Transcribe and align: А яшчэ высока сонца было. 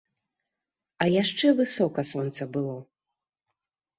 А 1.03 1.07
яшчэ 1.21 1.47
высока 1.59 2.05
сонца 2.13 2.47
было. 2.55 2.75